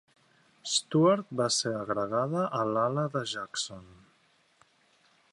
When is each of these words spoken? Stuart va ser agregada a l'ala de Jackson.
Stuart 0.75 1.33
va 1.41 1.45
ser 1.55 1.73
agregada 1.81 2.45
a 2.59 2.63
l'ala 2.69 3.03
de 3.17 3.21
Jackson. 3.33 3.85